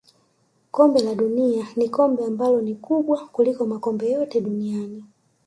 kombe 0.71 1.01
la 1.03 1.15
dunia 1.15 1.65
ni 1.75 1.89
kombe 1.89 2.25
ambalo 2.25 2.61
ni 2.61 2.75
kubwa 2.75 3.27
kuliko 3.27 3.65
makombe 3.65 4.09
yote 4.11 4.41
duniani 4.41 5.03